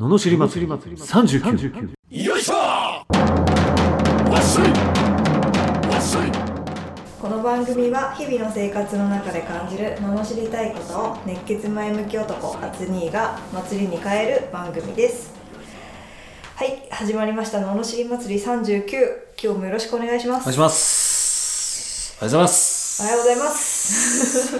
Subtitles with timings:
[0.00, 0.72] ののしり祭り。
[0.72, 2.54] 39よいしょ！
[2.54, 4.70] わっしょい！
[5.92, 6.32] わっしょい！
[7.20, 15.34] この番組は日々の生活の中で感じる罵りたいことを熱血前向き男アツニーが祭りに変える番組です。
[16.56, 17.58] はい始まりました。
[17.58, 18.82] 罵り祭り39
[19.38, 20.44] 今日もよろしくお願いします。
[20.44, 22.16] お願いします。
[22.22, 23.02] おはようございます。
[23.02, 24.56] おはようございます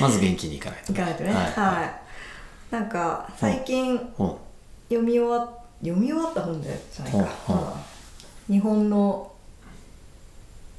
[0.00, 1.32] まず元気にいかないといかないとね。
[1.34, 2.05] ははいい、
[2.70, 4.32] なんか最近うん。
[4.88, 5.48] 読み終わ
[5.80, 7.18] 読み終わった本でじゃないか、
[7.48, 7.54] うん。
[7.54, 7.62] うん。
[7.62, 7.72] うん。
[8.48, 9.32] 日本の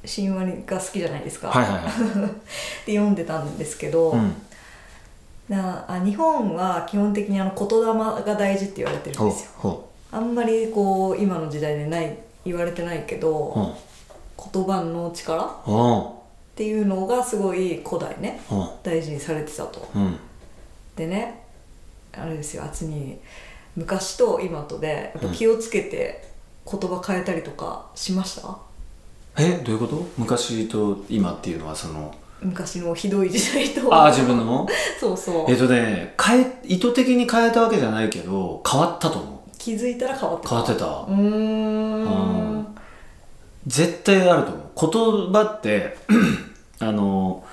[0.06, 1.82] 神話が好きじゃないですか、はいはいはい。
[2.86, 4.34] で読んでたんですけど、うん。
[5.48, 9.50] なあ日本は基本的にあの言霊が大事って言われてるんですよ。
[9.58, 13.74] ほあんまりこう今の時代でない言われてないけうど、うん。
[14.52, 16.06] 言葉の力っうん。
[16.54, 18.68] ていうのがすごい古代ねうん。
[18.82, 19.86] 大事にされてたと。
[19.94, 20.18] うん。
[20.96, 21.47] でね
[22.12, 23.18] あれですよ厚に
[23.76, 26.24] 昔と今とでやっぱ気をつけて
[26.70, 28.58] 言葉変えたりとかしました、
[29.38, 30.06] えどういうこと？
[30.18, 33.92] 昔と今っていうのはその昔のひどい時代と。
[33.94, 34.66] ああ自分の
[35.00, 35.50] そうそう。
[35.50, 39.50] えっとね変え意図的に変えたわけじゃないけど変わったと思う。
[39.58, 40.48] 気づいたら変わってた。
[40.50, 40.86] 変わってた。
[40.86, 42.02] うーん。
[42.02, 42.06] う
[42.60, 42.66] ん。
[43.66, 44.52] 絶対あると
[44.84, 45.26] 思う。
[45.30, 45.96] 言葉って
[46.80, 47.44] あの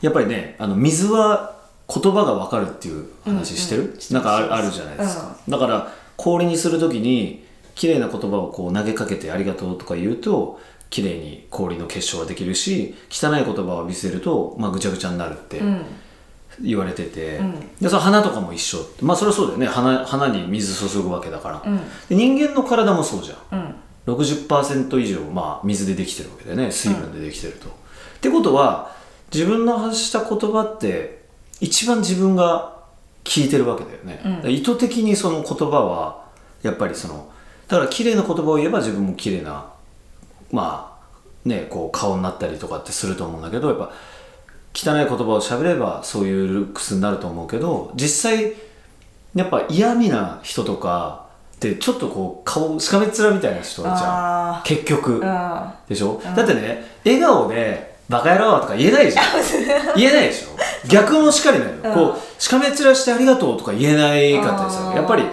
[0.00, 1.53] やっぱりねあの水は
[1.88, 3.98] 言葉が分かるっていう話してる、うんうん。
[4.10, 10.60] なんかあるじゃないですか、だから氷にする時に綺麗な言葉をこう投げかけてありがとうとか言うと
[10.90, 15.84] 綺麗に氷の結晶ができるし汚い言葉を浴びせると、まあ、ぐちゃぐちゃになるってうん。
[16.62, 17.60] 言われてて、うん。
[17.80, 18.78] でその花とかも一緒。
[19.02, 19.66] まあそれはそうだよね。
[19.66, 21.78] 花花に水注ぐわけだから、うん。
[22.08, 23.58] で人間の体もそうじゃん。
[24.06, 24.14] うん。
[24.14, 26.70] 60%以上、まあ、水でできてるわけでね。
[26.70, 27.66] 水分でできてると。
[27.68, 27.70] っ
[28.20, 28.94] てことは
[29.32, 31.23] 自分の発した言葉って
[31.60, 32.74] 一番自分が
[33.24, 34.50] 聞いてるわけだよね、うん。
[34.50, 36.24] 意図的にその言葉は
[36.62, 37.32] やっぱりその
[37.68, 39.66] だから綺麗な言葉を言えば自分も綺麗な
[40.52, 43.92] まあねこう顔になったりとかってすると思うんだけどやっぱ
[44.74, 48.52] 汚い言葉を喋ればそういうルックスになると思うけど実際
[49.34, 51.26] やっぱ嫌味な人とか
[51.56, 53.94] ってちょっとこう顔しかめっ面みたいな人じゃん。
[53.94, 55.22] あ結局。
[55.88, 59.24] でしょ、だってね笑顔で「バカ野郎」とか言えないじゃん。
[59.96, 60.88] 言えないでしょ。
[60.88, 61.94] 逆もしかりなのよ、うん。
[62.14, 65.24] こうしかめっ面してありがとうとか言えないかったですよやっぱり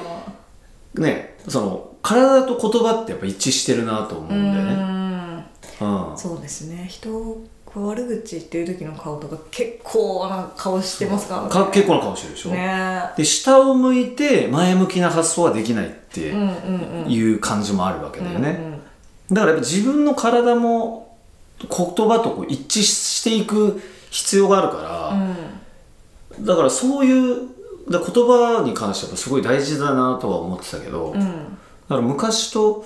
[0.95, 5.45] ねその体と言葉ってやっぱ一致してるなと思ううんだよね。
[5.81, 6.17] うん。
[6.17, 6.85] そうですね。
[6.89, 7.43] 人を
[7.73, 11.49] 悪口言ってる時の顔とか結構な顔してますからね。
[11.49, 13.01] か結構な顔してるでしょ、ね。
[13.15, 18.81] で下を向いて前向きな発想はできないっていう感じもあるわけだよね、
[19.31, 21.00] だからやっぱ自分の体も
[21.67, 24.77] 言葉とこう一致していく必要があるか
[26.37, 27.47] ら、だからそういう
[27.89, 31.27] 言葉に関してはすごい大事だなとは思ってたけど、だうん。
[31.87, 32.85] から昔と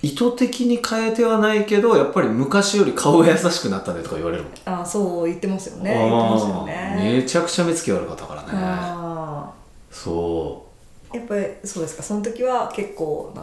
[0.00, 4.52] 意図的に変えてはないけどやっぱり昔より顔が優しくなったねとか言われるもん。
[4.64, 5.92] あそう言ってますよね。
[5.92, 7.20] 言ってますよね。
[7.20, 8.48] めちゃくちゃ目つき悪かったからね。
[8.52, 9.52] あ
[9.90, 12.02] そーやっぱりそうですか。
[12.02, 13.42] その時は結構な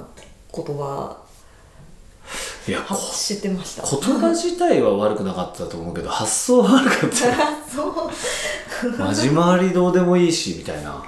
[0.56, 1.25] 言葉う
[2.68, 3.84] いやこ発してました。
[3.84, 7.28] 言葉自体は悪くなかったと思うけど発想は悪かった。
[7.28, 7.34] よ
[7.70, 9.09] そう。
[9.09, 11.04] 交回りどうでもいいしみたいな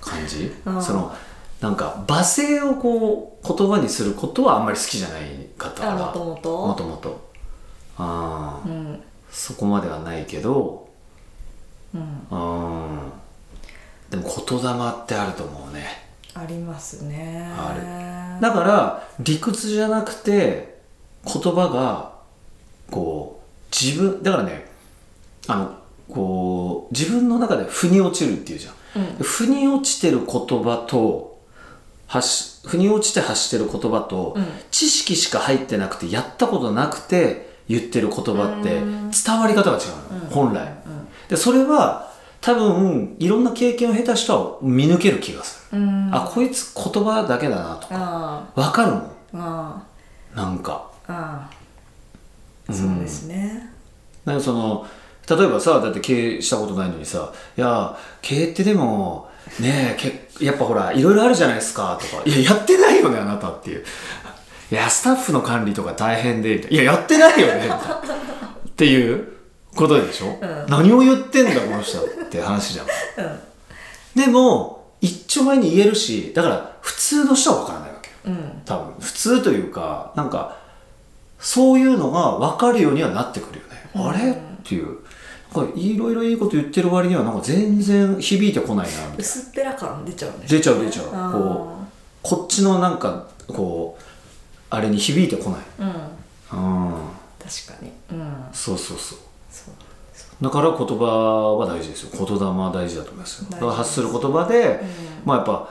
[0.00, 0.54] 感じ。
[0.64, 1.14] あーその
[1.60, 5.22] なんか罵声をこう言葉にすることはあんまり好きじゃない
[5.58, 5.92] かったから。
[5.94, 6.66] あもともと？
[6.66, 7.30] もともと。
[7.98, 9.02] ああ、うん。
[9.30, 10.88] そこまではないけど。
[11.94, 12.00] うん。
[12.00, 13.12] うん。
[14.10, 15.86] でも言霊ってあると思うね。
[16.34, 17.52] ありますね。
[17.56, 20.71] あだから理屈じゃなくて
[21.24, 22.12] 言葉が
[22.90, 23.42] こう
[23.74, 24.66] 自分だからね
[25.46, 28.74] あのこう自分の中で腑に落ちるっていうじゃん。
[29.02, 29.16] うん。
[29.22, 31.32] 腑に落ちてる言葉と
[32.66, 34.46] 腑に落ちて発してる言葉と、うん。
[34.70, 39.10] 知識しか入ってなくてやったことなくて言ってる言葉ってうん。
[39.10, 39.80] 伝わり方が違
[40.10, 40.28] うの、うん。
[40.28, 40.74] 本来
[41.28, 42.12] でそれは
[42.42, 46.10] 多分いろんな経験を経た人は見抜ける気がする、うん。
[46.12, 49.82] あこいつ言葉だけだなとかあわかるもん。
[50.34, 53.70] なんかーあーうんそうですね。
[54.24, 54.86] なんかその
[55.28, 59.28] 例えばさだって経営したことないのにさ「いや経営ってでも
[59.60, 63.84] ねえけやっぱほらいろいろあるじゃないですか」とか「いややってないよねあなた」っていう
[64.70, 67.76] 「いやスタッフの管理とか大変で」みたいな「いややってないよね」みたいな。
[68.72, 69.28] っていう
[69.76, 70.66] ことでしょ、うん。
[70.68, 72.86] 何を言ってんだこの人って話じゃん。
[72.86, 73.28] う
[74.18, 74.20] ん。
[74.20, 78.14] でも一丁前に言えるしだから普通の人は分からないわけよ。
[78.26, 78.62] うん。
[78.64, 78.94] 多分。
[78.98, 80.56] 普通というかなんか
[81.42, 84.08] そういうのが分かるようにはなってくるよね、うん。
[84.08, 84.30] あれ？
[84.30, 84.34] っ
[84.64, 84.98] ていう。
[85.76, 89.16] いろいろいいこと言ってる割にはなんか全然響いてこないなみたいな。
[89.18, 91.32] 薄っぺら感出ちゃうんです出ちゃう出ちゃう。
[91.32, 91.86] こう
[92.22, 94.02] こっちのなんかこう
[94.70, 95.60] あれに響いてこない。
[95.80, 95.88] うん。
[95.88, 96.92] うん。
[97.38, 97.92] 確かに。
[98.12, 98.34] うん。
[98.54, 99.18] そうそうそう。
[99.50, 100.44] そう。
[100.44, 101.04] だから言葉
[101.58, 102.26] は大事ですよ。
[102.26, 103.50] 言霊は大事だと思いますよ。
[103.50, 104.80] だから発する言葉で、
[105.26, 105.68] まあやっぱ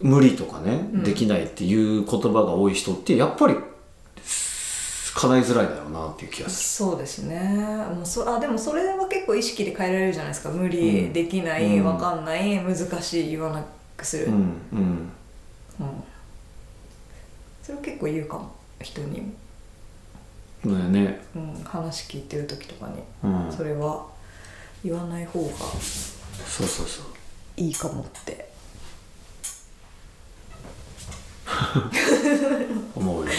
[0.00, 3.56] 無理とかね、できないっていう言葉が多い人ってやっぱり
[5.18, 7.36] 叶いづらいだろうなっていう気がすそうですね。
[7.92, 10.50] もうそあでもそれは結構意識で変えられるじゃないですか。
[10.50, 11.12] 無理、うん。
[11.12, 11.84] できない、うん。
[11.84, 13.64] わかんない難しい言わな
[13.96, 14.38] くする、るうん
[14.72, 14.78] うん。
[15.80, 16.04] うん。
[17.64, 19.32] それを結構言うかも人に。
[20.62, 21.20] も、ねね。
[21.34, 23.52] うん、話聞いてる時とかに、うん。
[23.52, 24.06] それは
[24.84, 27.06] 言わない方がそうそうそう。
[27.56, 28.48] いいかもって。
[32.94, 33.32] 思うよね、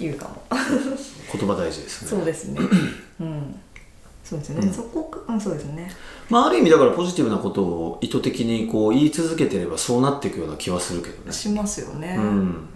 [0.00, 0.42] 言うかも。
[0.50, 2.08] うん、言葉大事ですね。
[2.08, 2.60] そうですね。
[3.20, 3.60] うん。
[4.24, 5.90] そうですね、そこかうんそうですね。
[6.28, 11.32] まあ、ある意味だからポジティブなことを意図的にこう言い続けてればそうなっていくような気はするけどね。
[11.32, 12.68] しますよね、うん。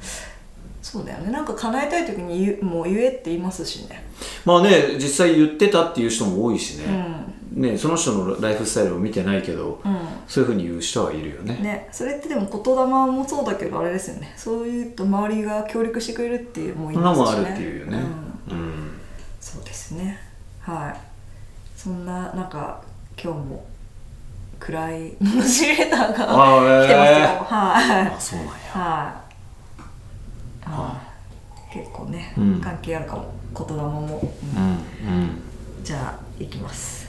[0.82, 1.31] そうだよね。
[1.31, 4.05] なんか叶えたい時に言うもう言えって言いますしね。
[4.44, 7.04] まあね実際言ってたっていう人も多いしうね,、ん
[7.55, 9.99] ねその人のライフスタイルを見てないけど、うん。
[10.27, 11.55] そういうふうに言う人はいるよね。
[11.56, 14.35] ね、それってでも言霊もそうだけどあれですよね。
[14.37, 17.99] そういうと周りが協力してくれるっていうもうそんなもんあしるっていうよね。
[18.51, 18.59] うん。
[18.59, 18.91] うん、
[19.41, 20.19] そうですね。
[20.61, 20.97] はい。
[21.77, 22.83] そんななんか
[23.23, 23.65] 今日も
[24.59, 28.09] 暗いモチベーターがあ来てますよ、はい。
[28.09, 28.53] あそうなんや。
[28.73, 29.23] は
[30.67, 31.01] い、は
[31.71, 31.75] い。
[31.75, 32.61] 結構ね、うん。
[32.61, 33.35] 関係あるかも。
[33.56, 34.62] 言霊も、うん。
[34.62, 35.23] うん。
[35.23, 35.43] うん。
[35.85, 37.04] じゃあいきます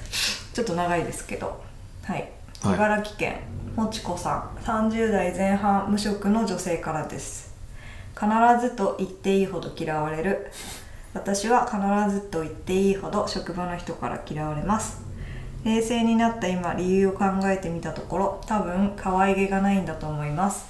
[0.55, 1.61] ちょっと長いですけど。
[2.05, 2.31] はい。
[2.63, 2.75] はい。
[2.75, 3.39] 茨城県
[3.75, 4.63] もちこさん。
[4.63, 7.53] 30代前半無職の女性からです。
[8.13, 8.25] 必
[8.61, 10.49] ずと言っていいほど嫌われる。
[11.13, 15.03] 私は必ずと言っていいほど職場の人から嫌われます。
[15.65, 20.67] 冷静になった今理由を考えてみたところ多分可愛げがないんだと思います。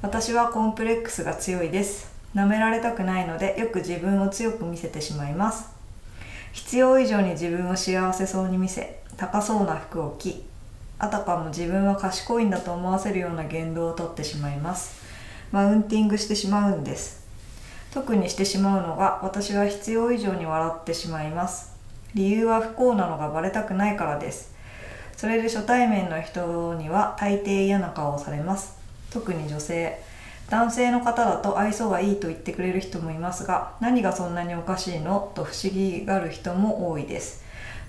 [0.00, 2.14] 私はコンプレックスが強いです。
[2.34, 5.73] 舐められたくないのでよく自分を強く見せてしまいます
[6.54, 10.44] 必要以上に自分を幸せそうに見せ高そうな服を着
[10.98, 15.02] あたかも自分は賢いんだと思わせるような言動をとってしまいます。
[15.50, 17.26] マウンティングしてしまうんです。
[17.92, 21.76] 特にしてしまうのが私は必要以上に笑ってしまいます。
[22.14, 24.54] 理由は不幸なのがバレたくないからです。
[25.16, 28.78] それで初対面の人には大抵嫌な顔をされます。
[29.10, 30.00] 特に女性。
[30.50, 35.32] 男性の方だと愛想がいいと言ってくれる人もいますが何がそんなにおかしいの？
[35.34, 37.42] と不思議がる人も多いです。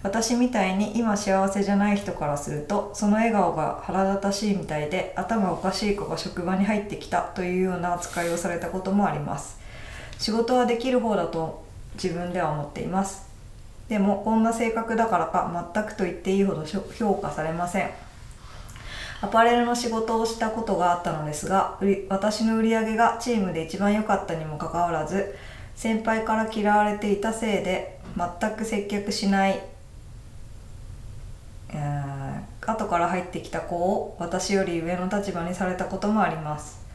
[0.04, 9.60] 私みたいに今幸せじゃない人からするとその笑顔が腹立たしいみたいで頭おかしい子が職場に入ってきたというような扱いをされたこともあります。
[10.19, 11.66] 仕事はできる方だと
[11.96, 13.28] 自分では思っています。
[13.90, 17.92] でもこんな性格だからか全くと言っていいほど評価されません。
[19.22, 21.80] アパレルの仕事をしたことがあったのですが
[22.10, 25.36] 私の売り上げがチームで一番良かったにもかかわらず
[25.76, 29.62] 先輩から嫌われていたせいで全く接客しない、
[32.62, 36.86] 後から入ってきた子を私より上の立場にされたこともあります。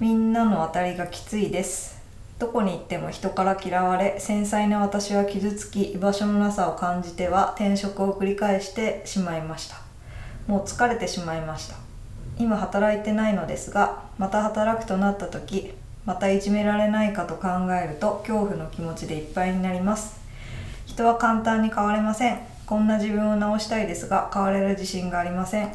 [0.00, 2.02] みんなの当たりがきついです。
[2.40, 9.83] どこに行っても人から嫌われ繊細な私は傷つき居場所のなさを感じては転職を繰り返してしまいました。
[10.46, 11.76] もう疲れてしまいました。
[12.38, 15.72] 今働いてないのですがまた働くとなった時
[16.04, 20.20] またいじめられないかと考えると恐怖の気持ちでいっぱいになります。
[20.86, 22.38] 人は簡単に変われません。
[22.66, 25.72] こんな自分を直したいですが変われる自信がありません。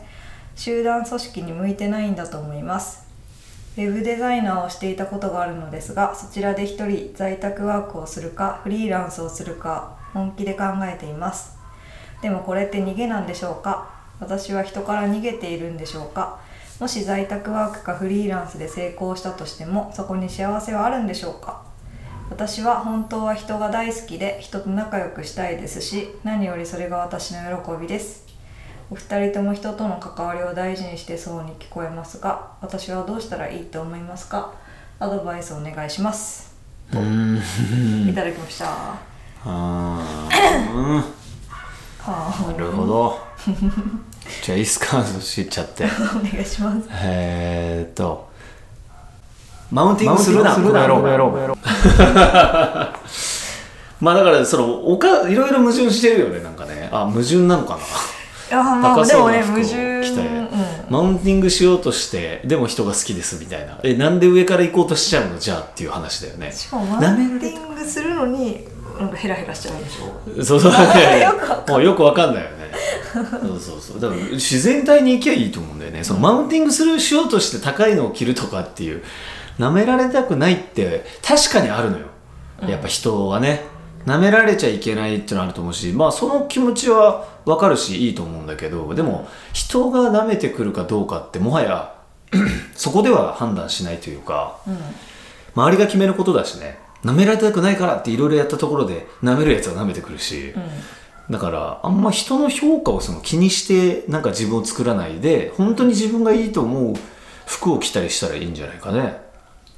[0.55, 3.07] 集団組織に向いてないんだと思います。
[3.77, 11.57] ウェブデザイナーをしていたことがあるのですがそちらで一人在宅ワークをするかフリーランスをするか本気で考えています。
[12.21, 13.98] でもこれって逃げなんでしょうか？
[14.19, 16.39] 私は人から逃げているんでしょうか？
[16.79, 21.61] もし在宅ワークかフリーランスで成功したとしてもそこに幸せはあるんでしょうか？
[22.29, 28.27] 私は本当は人が大好きで人と仲良くしたいですし何よりそれが私の喜びです。
[28.91, 34.53] お二人とも人との関わりを大事にしてそうに聞こえますが私はどうしたらいいと思いますか？
[34.99, 36.55] アドバイスお願いします。
[36.93, 37.39] うん。
[38.09, 38.95] いただきました。
[39.45, 40.29] あ。
[42.47, 43.19] なるほど
[44.43, 45.03] じゃあいいっすか？
[45.21, 45.83] 知っちゃって。
[45.85, 45.87] お
[46.21, 46.87] 願いします。
[47.03, 48.27] えーっと
[49.71, 51.29] マウンティングするなするなこの野郎。
[54.01, 56.89] まあだからそのおかいろいろ矛盾してるよねなんかね。
[56.91, 57.79] あ矛盾なのかな？
[57.79, 57.83] い
[58.51, 60.49] やまあ高でもね矛盾着て、うん。
[60.89, 63.77] マウンティングしようとしてでも人が好きですみたいな。
[63.83, 65.37] えなんで上から行こうとしちゃうの？
[65.37, 66.51] じゃあっていう話だよね。
[66.51, 68.65] しかもマウンティングするのに
[68.99, 70.43] なんかヘラヘラしちゃうんでしょ？
[70.43, 70.71] そうそう。
[71.21, 72.58] よくわかんもうよくわかんないよね
[73.13, 73.99] そうそうそう。
[73.99, 76.03] だから自然体に行きゃいいと思うんだよね。
[76.03, 79.03] そのマウンティングするしようとして高いのを着るとかっていう
[79.57, 82.07] 舐められたくないって確かにあるのよ。
[82.67, 83.65] やっぱ人はね。
[84.05, 91.95] 舐められちゃいけないっていうのはあると思うしまあその気持ちはわかるしいいと思うんだけどでも人が舐めてくるかどうかってもはや
[92.75, 94.59] そこでは判断しないというか、
[95.55, 96.77] 周りが決めることだしね。
[97.03, 100.53] 舐められたくないからっていろいろやったところで舐めるやつは舐めてくるし、
[101.29, 106.95] だからあんま人の評価をその気にしてなんか自分を作らないで本当に自分がいいと思う
[107.45, 109.21] 服を着たりしたらいいんじゃないかね、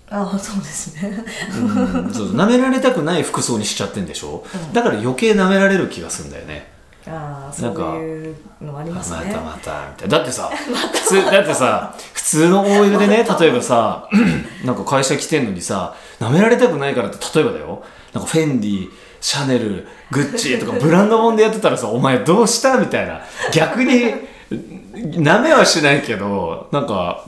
[0.09, 1.23] ああそうですね。
[1.57, 6.69] うん、そう舐められたくない服装にしちゃってんでしょ、だから余計舐められる気がするんだよね。
[7.07, 9.25] ああそういうのありますね。
[9.25, 10.17] またまたみたいな。
[10.17, 14.07] だってさ 普通だってさ普通の OL でね例えばさ
[14.63, 17.83] なんか会社来てんのにさ舐められたくないからって例えばだよ。
[18.13, 18.89] なんかフェンディ
[19.21, 23.21] シャネルグッチとかブランドもんでやってたらさお前どうしたみたいな。
[23.53, 24.13] 逆に
[24.51, 27.25] 舐めはしないけどなんか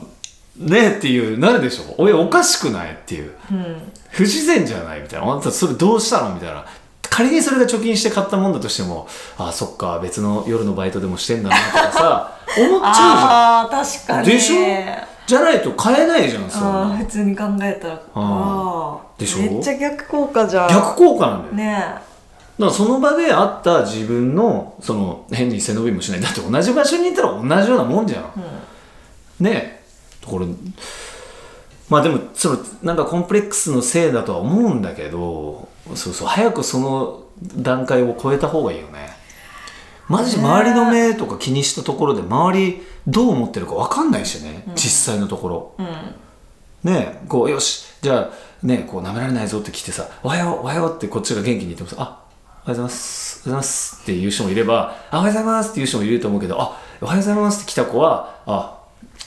[0.58, 1.94] ねえっていうなるでしょ。
[1.96, 2.92] おいおかしくない？
[2.92, 3.32] っていう。
[4.10, 5.00] 不自然じゃない？
[5.00, 5.32] みたいな。
[5.32, 6.34] あんたそれどうしたの？
[6.34, 6.66] みたいな。
[7.02, 9.06] 仮にそれが貯金して買ったもんだとしても
[9.38, 14.22] あそっか別の夜のバイトでもしてんだなとかさ思っちゃああ確かに。
[14.22, 15.13] うじゃんでしょ？
[15.26, 17.94] じゃないと買えないじゃんそんああな普通に考えたら。
[17.94, 19.38] ああでしょ？
[19.38, 20.68] めっちゃ逆効果じゃん。
[20.68, 21.94] 逆効果なんだよ、ね
[22.56, 26.20] だからその場であった自分のその変に背伸びもしない。
[26.20, 28.24] だって同じ場所にいたら同じようなもんじゃん、
[29.40, 29.84] ねえ。
[30.24, 30.46] これ
[31.88, 37.24] まあでもそのなんかコンプレックスのせいだとは思うんだけどそうそう早くその
[37.56, 39.13] 段階を超えた方がいいよね
[40.08, 45.86] マジ周りの目とか気にしたところで周りどう思ってるか分かんないしね、実際のところ、
[46.82, 52.18] ねえこうよしじゃあねこう舐められないぞって来てさ「おはようおはよう」ってこっちが元気に言ってもさ「あおはよ
[52.66, 58.78] うございますおはようございます」っていう人もいれば「あおはようございます」っていう人もいると思うけど「あおはようございます」って来た子は「あ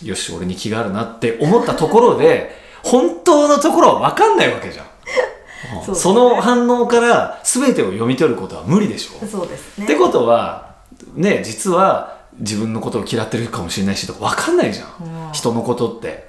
[0.03, 4.85] よし俺に気があるな」って思ったところで 本当のところは分かんないわけじゃん。
[5.83, 9.25] そうその反応から全てを読み取ることは無理でしょ。
[9.25, 9.85] そうですね。
[9.85, 10.66] ってことは
[11.15, 15.33] ね実は自分のことを嫌ってるかもしれないしとか分かんないじゃん、うん。
[15.33, 16.27] 人のことって。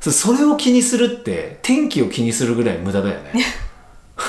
[0.00, 3.32] そそれを気にするって天気を気にするぐらい無駄だよね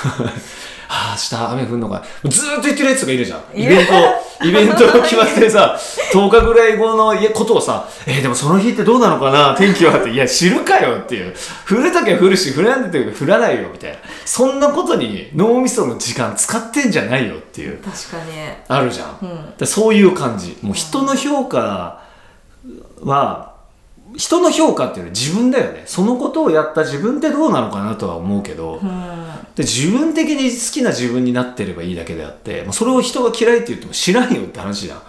[0.92, 2.04] はあ明日雨降るのか。
[2.26, 3.42] ずーっと言ってるやつがいるじゃん。
[3.54, 3.94] イベント
[4.44, 5.78] イベントが決まってさ
[6.12, 9.54] 10日ぐらい後のことをさえーでもその日ってどうなのかな？
[9.56, 10.10] 天気はって。
[10.10, 11.36] いや知るかよっていう。
[11.70, 13.98] 降るときは降るし降らないときは降らないよみたいな。
[14.26, 17.78] そんなことに脳みその時間使ってんじゃないよっていう。
[17.78, 18.32] 確かに。
[18.68, 19.54] あるじゃん、うん。
[19.60, 20.58] でそういう感じ。
[20.64, 22.00] もう人の評価
[23.04, 23.54] は
[24.18, 25.84] 人の評価っていうのは自分だよね。
[25.86, 29.24] そのことをやった自分ってどうなのかなとは思うけど、うん
[29.60, 35.02] で自分的に好きな自分になってればいいだけであってもうそれを人が嫌いって言っても知らんよって話じゃん。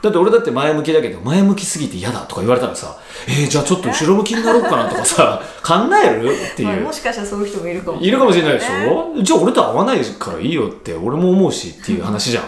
[0.00, 6.30] だって俺だって前向きだけど前向きすぎて嫌だとか言われたらさえー、じゃあちょっと後ろ向きになろうかなとかさ 考える？
[6.32, 8.00] っていう、まあ、もしかしたらそういう人もいるかも。
[8.00, 8.86] いるかもしれないでしね。
[8.86, 12.44] ょ、じゃあ俺と合わないからいいよって俺も思うしっていう話じゃん。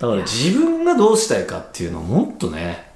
[0.00, 2.91] だから自分がどうしたいかっていうのをもっとね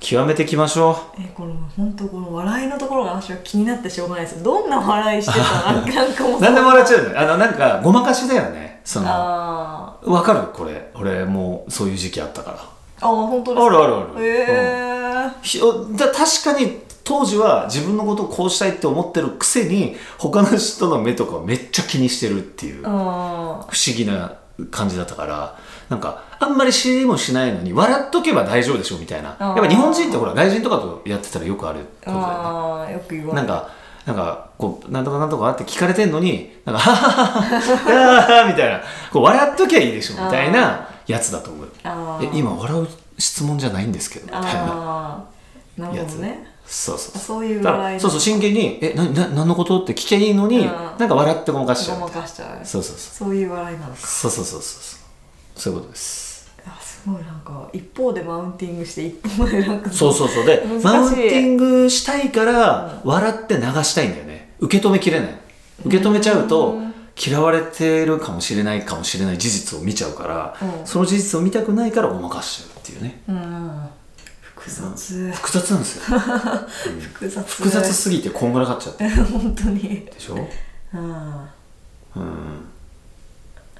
[0.00, 4.42] 極めていきましょえこの本当この笑いのところが私は気になってしょうがないです。
[4.42, 5.44] どんな笑いしてた？
[5.72, 8.80] ら なんか何でも笑っちゃうんだよあのなんかごまかしだよね。
[8.84, 10.40] そのわかる？
[10.54, 10.90] これ。
[10.94, 12.56] 俺もうそういう時期あったから。
[13.02, 13.66] あ本当ですか？
[13.66, 14.24] あるあるある。
[14.26, 22.84] へえひおだ確かに当時は自分のことをこうしたいって思ってるくせに他の人の目とかをめっちゃ気にしてるっていう。
[22.86, 24.32] あ不思議な
[24.66, 29.36] 感じだったからなんかあんまり知りもしないのに笑っとけば大丈夫でしょみたいな。
[29.38, 32.26] やっぱ日本人ってほら外人とかとやってたらよくあることだよね。
[32.28, 33.46] あーよく言われる。
[33.48, 33.68] なんか
[34.06, 38.80] なんかこうなんとかなんとかって聞かれてんのになんか「はははははは」みたいな。
[39.12, 41.68] こう笑っときゃいいでしょみたいなやつだと思う。
[42.22, 42.88] え今笑う
[43.18, 45.26] 質問じゃないんですけどみたいな
[45.94, 47.22] やつほどねそうそうそう。
[47.22, 47.62] そういう
[47.98, 50.64] そうそう真剣に「えなな何のこと?」って聞きゃいいのに、うん。
[50.66, 52.00] なんか笑ってごまかしちゃう。
[52.00, 52.64] ごまかしちゃう。
[52.64, 53.28] そうそうそう。
[53.28, 54.06] そういう笑いなのか。
[54.06, 54.82] そうそうそうそう。
[54.82, 55.00] そう
[55.62, 56.48] そういうことです。
[56.66, 60.46] あすごいなんか一方でマウンティングして一方でなんかそうそうそう。
[60.46, 64.54] でマウンティングしたいから笑って流したいんだよね。
[64.60, 65.34] 受け止めきれない。
[65.84, 66.78] 受け止めちゃうと
[67.18, 70.86] 嫌われてるかもしれないかもしれない事実を見ちゃうから、うん。
[70.86, 73.22] その事実を見たくないからごまかしちゃうっていうね。
[73.28, 73.89] うん
[74.60, 75.32] 複雑。
[75.32, 76.18] 複雑なんですよ。
[77.14, 77.42] 複雑。
[77.56, 79.08] 複雑すぎてこんがらがっちゃって。
[79.08, 79.80] 本当に。
[80.06, 80.34] でしょ？
[80.94, 81.06] うんうん。
[81.06, 81.46] うん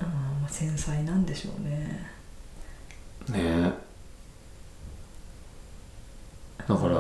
[0.01, 2.11] まあ繊細なんでしょうね。
[3.29, 3.39] ね。
[3.39, 3.73] え
[6.67, 6.97] だから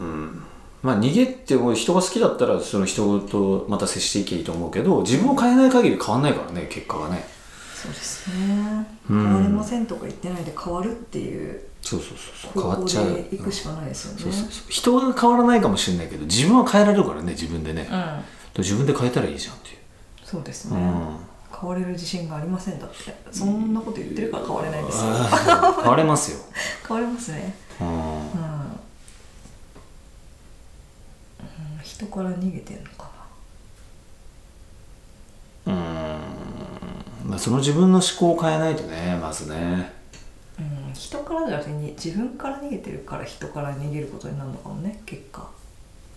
[0.00, 0.42] うん。
[0.82, 7.26] まあ逃げってもう人が好きだったらその人とまた接していけばいいと思うけど自分を変えない限り変わんないからね結果がね。
[7.74, 8.86] そうですね。
[9.08, 9.22] うん。
[9.24, 12.62] 変われませんとか言ってないで変わるっていうそうそうそうそう。
[12.62, 13.04] 変わ方っちゃう。
[13.06, 14.20] 向でいくしかないですよね。
[14.22, 14.70] そうそうそう。
[14.70, 18.62] 人が変わらないかもしれないけど自分は変えられるからね自分でね、うん。
[18.62, 19.76] 自分で変えたらいいじゃんっていう。
[20.24, 21.16] そうですね、うん。
[21.58, 22.96] 変われる自信がありませんだって。
[23.30, 25.10] そんなこと言ってるから変われないですよ。
[25.10, 26.38] あー変われますよ、
[26.86, 27.54] 変わりますね。
[27.80, 27.88] うん。
[27.88, 28.30] うん、うん、
[31.82, 33.10] 人から逃げてんのか
[35.66, 35.72] うん。
[37.24, 39.56] まあ、その自分の思考を変えないとねまずね。
[39.56, 39.86] な、うん、
[40.94, 45.48] 人からじゃなくてに自分から逃げてるから人から逃げることになるのかもね結果。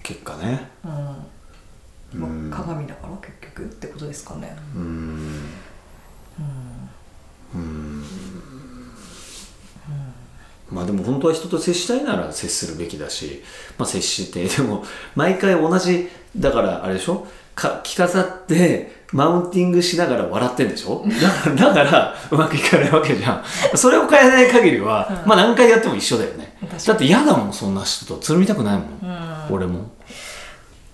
[0.04, 0.70] 結果ね。
[0.84, 2.50] うん、うん。
[2.50, 3.66] まあ、鏡だから結局？
[3.66, 4.56] ってことですかね。
[4.76, 4.82] うん。
[7.54, 7.58] うん。
[7.58, 8.04] うん。
[10.70, 13.44] まあでも本当は人と接したいなら接するべきだし、
[13.78, 14.84] まあ、接してでも
[15.16, 17.28] 毎回同じだからあれでしょ？
[17.54, 21.06] か着飾ってマウンティングしながら笑ってんでしょ？
[21.08, 23.44] だからだからうまくいかないわけじゃん。
[23.78, 26.56] それを変えない限りは、まあ何回やっても一緒だよね。
[26.86, 28.84] だって嫌だもんそんな人とつるみたくないもん、
[29.50, 29.56] うん。
[29.56, 29.92] 俺も。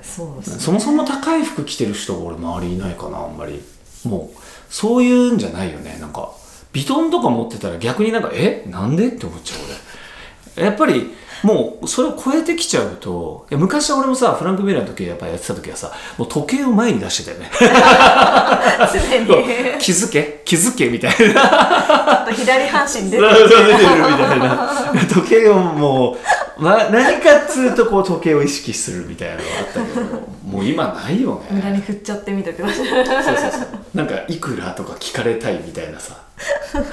[0.03, 0.59] そうですね。
[0.59, 3.61] そもそも高い服着てる人が俺周りいないかなあんまり。
[4.03, 4.39] もう
[4.69, 5.97] そういうんじゃないよね。
[6.01, 6.31] なんか
[6.73, 8.65] ビトンとか持ってたら逆になんかえ？
[8.69, 9.07] なんで？
[9.07, 9.59] って思っちゃう
[10.57, 10.65] 俺。
[10.65, 17.51] やっぱりもうそれを超えてきちゃうといや昔は俺もさフランク・ミュラーの時やっぱやってた時はさもう時計を前に出してたよね。
[18.93, 19.25] 常に。
[19.81, 20.41] 気づけ？
[20.45, 20.89] 気づけ？
[20.89, 22.27] みたいな。
[22.33, 24.69] 左半身出てるみたいな。
[25.13, 26.17] 時計をも
[26.57, 30.03] う、ま、何かっつうとこう時計を意識するみたいなのがあったけど
[30.45, 31.47] もう今ないよね。
[31.51, 33.07] 無駄に振っちゃってみたけどそうそうそう。
[33.95, 36.17] なんかいくらとか聞かれたいみたいなさ。
[36.73, 36.91] なんか。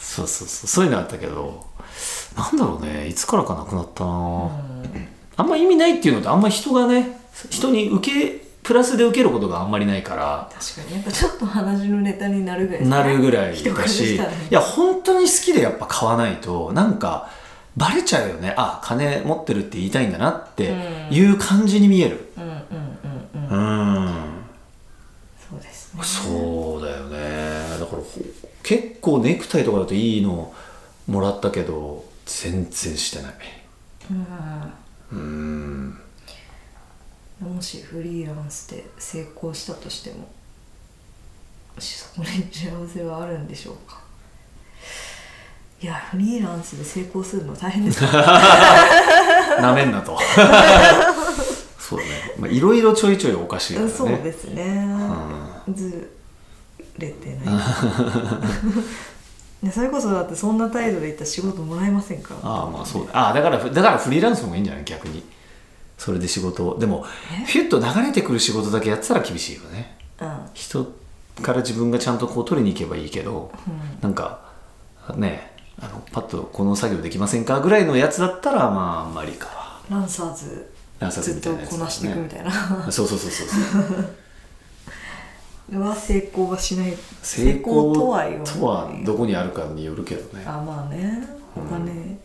[0.00, 0.66] そうそうそう。
[0.68, 1.64] そういうのあったけど
[2.36, 4.50] なんだろうねいつからかなくなったな、
[5.36, 7.18] あんま意味ないっていうのとあんま人がね
[7.50, 10.50] 人に受けプラスで受けることがあんまりないから。
[10.52, 10.96] 確かに。
[10.96, 12.88] やっぱちょっと話のネタになるぐらいね。
[12.90, 14.28] なるぐらいだし、ね。
[14.50, 17.30] いや本当に好きでやっぱ買わないとなんか
[17.76, 18.54] バレちゃうよね。
[18.56, 20.74] あ金持ってるって言いたいんだなって
[21.10, 22.32] いう感じに見える。
[22.36, 24.06] うんうんうんうん。
[24.06, 24.14] うん。
[25.50, 26.02] そうですね。
[26.04, 27.78] そうだよね。
[27.80, 28.04] だからほ
[28.62, 30.52] 結構ネクタイとかだといいの
[31.08, 32.04] もらったけど
[32.42, 33.34] 全然してない。
[35.12, 35.18] うん。
[35.18, 36.00] うん。
[37.40, 40.30] もしフリーランスで成功したとしても
[41.78, 44.00] そこに幸せはあるんでしょうか？
[45.80, 48.02] いやフリーランスで成功するの大変です
[49.60, 50.18] なめんなと。
[51.80, 52.34] そうだね。
[52.38, 53.92] まあいろいろちょいちょいおかしいからね。
[53.92, 54.86] そうですね、
[55.72, 56.10] ず
[56.98, 57.54] れてない
[59.62, 62.48] ねそれこそだってそんな態度でいったら仕事もらえませんから。
[62.48, 63.06] ああまあそう。
[63.06, 64.84] だああだからだからフリーランスの方がいいんじゃない？
[64.84, 65.22] 逆に。
[65.98, 66.78] それで仕事を。
[66.78, 69.96] でもフィュッと流れてくる仕事だけやってたら厳しいよね。
[70.20, 70.30] うん。
[70.54, 70.92] 人
[71.42, 73.52] から自分がちゃんとこう取りに行けばいいけど、
[74.00, 74.40] なんか
[75.16, 79.80] ねあのパッとこの作業できませんかぐらいのやつだったらまああんまりか。
[79.90, 82.52] ランサーズランサーズずっとみたいなやつこなしていくみたいな。
[82.90, 84.16] そうそうそうそうそう
[85.78, 86.94] は成功はしない。
[87.22, 88.54] 成功とは言わない。
[88.54, 90.44] とはどこにあるかによるけどね。
[90.46, 91.26] あまあね。
[91.56, 92.18] お金、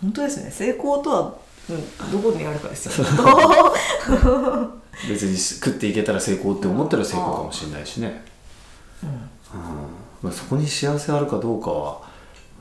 [0.00, 0.50] 本当ですね。
[0.50, 1.34] 成功とは、
[1.70, 3.06] うん、どこにあるかですよ
[5.08, 8.24] 別に食っていけたら成功って思ったら成功かもしれないしね、
[9.02, 9.08] うん。
[10.22, 12.00] まあ、そこに幸せあるかどうかは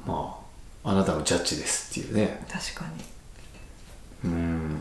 [0.06, 0.38] ま
[0.84, 2.44] ああなたのジャッジですっていうね。
[2.50, 2.86] 確か
[4.24, 4.80] うん。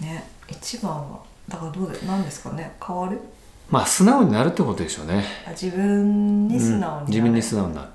[0.00, 0.30] にね。
[0.48, 2.76] 一番はだからどうでなんですかね？
[2.84, 3.20] 変わる？
[3.70, 5.24] まあ素直になるってことでしょうね。
[5.46, 7.88] あ自分に素直になる、うん自分に素直になる。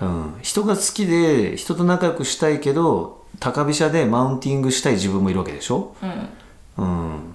[0.00, 5.94] うん、人が好きで人と仲良くしたいけど高飛車でマウンティングしたい自分もいるわけでしょ？
[6.78, 6.84] うん。
[6.84, 7.34] うん。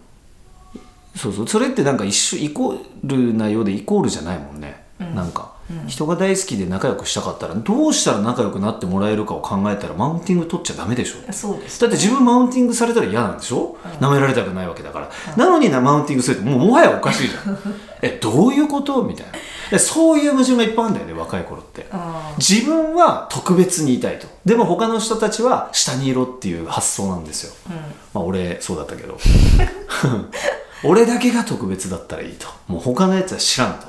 [1.15, 1.47] そうそう。
[1.47, 5.48] それってなんか一緒イコールなようでイコールじゃないもんね、なんか、
[5.87, 11.31] 人が大好きで仲良くしたかったらどうしたら仲良くなってもらえるかを考えたらマウンティング取っちゃダメでしょ。
[11.31, 17.57] そうですだって自分マウンティングされたら嫌なんでしょ、舐められたくないわけだから、なのになマウンティングするってもうもはやおかしいじゃん。
[18.01, 19.03] えどういうこと？
[19.03, 19.31] みたいな。
[19.71, 21.85] でそういう矛盾がいっぱいあるんだよね若い頃って。
[21.91, 24.25] あ自分は特別にいたいと。
[24.45, 27.53] でも他の人たちは下にいろっていう発想なんですよ、
[28.13, 29.17] まあ俺そうだったけど。
[30.83, 32.47] 俺だけが特別だったらいいと。
[32.67, 33.87] もう他のやつは知らんと。
[33.87, 33.88] は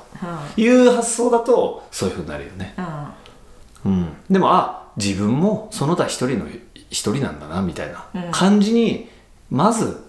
[0.56, 2.74] いう発想だとそういうふうになるよね。
[2.76, 3.14] あ
[3.84, 6.46] うん、でもあ自分もその他一人の
[6.90, 8.30] 一人なんだなみたいなうん。
[8.30, 9.08] 感じに
[9.50, 10.04] まず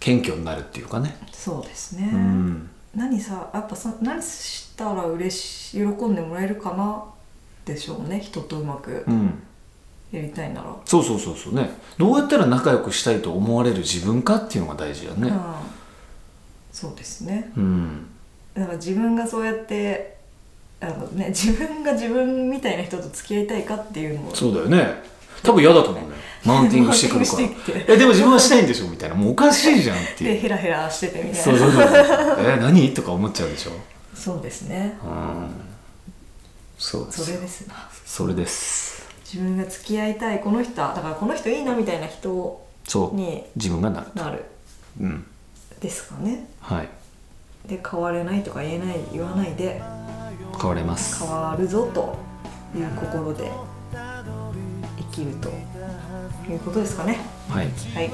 [0.00, 7.04] 謙虚になるっていうかね、そうですね、うん、何さやっぱそ何したら嬉しい喜んでもらえるかな
[7.64, 9.04] でしょうね人とうまく。
[9.06, 9.42] うん。
[10.10, 11.68] やりたいなら、そうそうそうそうね。
[11.98, 15.28] どうやったら仲良くしたいと思われる自分かっていうのが大事やね。
[15.28, 15.40] うん。
[16.72, 17.52] そうですね。
[17.58, 18.06] うん
[18.58, 20.18] だから自分がそうやって
[20.80, 25.18] あの、ね、 自分が自分みたいな人と付き合いたいかっていうのもそうだよね。
[25.42, 26.16] 多分嫌だと思うね。
[26.44, 27.94] マウンティングしてくるから。
[27.94, 29.14] えでも自分はしたいんでしょみたいな。
[29.14, 30.34] もうおかしいじゃんっていう。
[30.34, 31.42] でヘラヘラしててみたいな。
[31.42, 31.82] そうそうそう。
[32.46, 32.94] え何？
[32.94, 33.72] とか思っちゃうでしょ。
[34.14, 34.98] そうですね。
[35.04, 35.50] うん。
[36.78, 37.74] そうですそれですな。
[38.06, 39.08] それです。
[39.24, 43.16] 自分が付き合いたいこの人だからこの人いいなみたいな人そう。
[43.16, 44.44] に自分がなるなる。
[45.00, 45.26] うん。
[45.80, 46.48] ですかね。
[46.60, 46.88] はい
[47.68, 49.82] で変われないとか言えない言わないで
[50.58, 51.22] 変われます。
[51.22, 52.16] 変わるぞと
[52.74, 53.50] いう心で
[53.92, 55.50] 生きると
[56.50, 57.18] いうことですかね。
[57.48, 57.68] はい。
[57.94, 58.10] はい。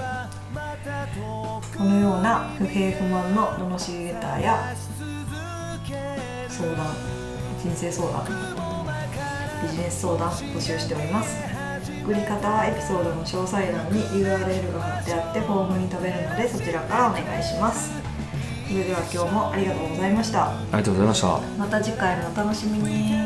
[1.78, 4.74] このような不平不満の罵りレターや
[6.48, 6.94] 相談
[7.62, 8.26] 人生相談
[9.62, 11.36] ビジネス相談募集しております。
[12.04, 18.03] 送り方はエピソードの詳細欄に URL が貼ってあってフォームに飛べるのでそちらからお願いします
[18.74, 20.50] それでは今日もありがとうございました。
[20.50, 21.38] ありがとうございました。
[21.56, 23.23] また次回もお楽しみに